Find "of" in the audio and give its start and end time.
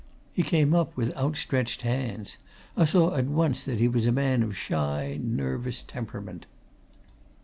4.41-4.57